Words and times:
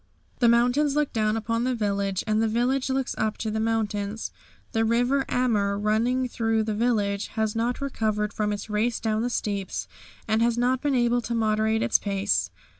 The 0.39 0.49
mountains 0.49 0.95
look 0.95 1.13
down 1.13 1.37
upon 1.37 1.63
the 1.63 1.75
village, 1.75 2.23
and 2.25 2.41
the 2.41 2.47
village 2.47 2.89
looks 2.89 3.13
up 3.19 3.37
to 3.37 3.51
the 3.51 3.59
mountains. 3.59 4.31
The 4.71 4.83
river 4.83 5.25
Ammer, 5.29 5.77
running 5.79 6.27
through 6.27 6.63
the 6.63 6.73
village, 6.73 7.27
has 7.37 7.55
not 7.55 7.81
recovered 7.81 8.33
from 8.33 8.51
its 8.51 8.67
race 8.67 8.99
down 8.99 9.21
the 9.21 9.29
steeps, 9.29 9.87
and 10.27 10.41
has 10.41 10.57
not 10.57 10.81
been 10.81 10.95
able 10.95 11.21
to 11.21 11.35
moderate 11.35 11.83
its 11.83 11.99
pace. 11.99 12.49